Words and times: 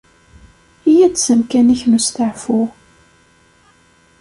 Eyya-d 0.89 1.15
s 1.25 1.27
amkan-ik 1.33 1.81
n 1.85 1.97
usteɛfu. 1.99 2.61